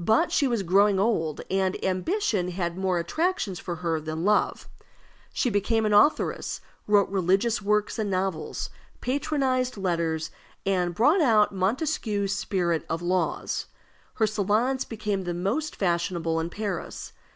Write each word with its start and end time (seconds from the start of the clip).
But 0.00 0.32
she 0.32 0.48
was 0.48 0.64
growing 0.64 0.98
old, 0.98 1.42
and 1.48 1.76
ambition 1.84 2.48
had 2.48 2.76
more 2.76 2.98
attractions 2.98 3.60
for 3.60 3.76
her 3.76 4.00
than 4.00 4.24
love. 4.24 4.68
She 5.32 5.48
became 5.48 5.86
an 5.86 5.92
authoress, 5.92 6.60
wrote 6.88 7.08
religious 7.08 7.62
works 7.62 7.96
and 7.96 8.10
novels, 8.10 8.70
patronized 9.00 9.76
letters, 9.76 10.32
and 10.66 10.92
brought 10.92 11.20
out 11.20 11.54
Montesquieu's 11.54 12.34
Spirit 12.34 12.84
of 12.88 13.00
Laws. 13.00 13.66
Her 14.14 14.26
salons 14.26 14.84
became 14.84 15.22
the 15.22 15.34
most 15.34 15.76
fashionable 15.76 16.40
in 16.40 16.50
Paris. 16.50 17.12